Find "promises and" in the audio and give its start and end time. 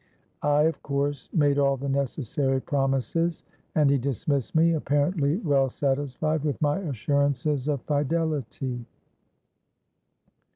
2.59-3.87